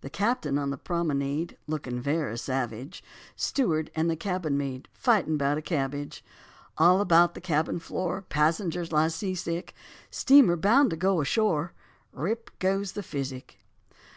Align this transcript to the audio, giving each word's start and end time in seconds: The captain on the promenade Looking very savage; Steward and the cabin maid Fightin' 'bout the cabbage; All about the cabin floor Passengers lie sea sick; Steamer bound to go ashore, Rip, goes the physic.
The 0.00 0.10
captain 0.10 0.58
on 0.58 0.70
the 0.70 0.76
promenade 0.76 1.56
Looking 1.68 2.00
very 2.00 2.36
savage; 2.38 3.04
Steward 3.36 3.88
and 3.94 4.10
the 4.10 4.16
cabin 4.16 4.58
maid 4.58 4.88
Fightin' 4.92 5.36
'bout 5.36 5.54
the 5.54 5.62
cabbage; 5.62 6.24
All 6.76 7.00
about 7.00 7.34
the 7.36 7.40
cabin 7.40 7.78
floor 7.78 8.22
Passengers 8.22 8.90
lie 8.90 9.06
sea 9.06 9.36
sick; 9.36 9.72
Steamer 10.10 10.56
bound 10.56 10.90
to 10.90 10.96
go 10.96 11.20
ashore, 11.20 11.72
Rip, 12.12 12.50
goes 12.58 12.94
the 12.94 13.04
physic. 13.04 13.60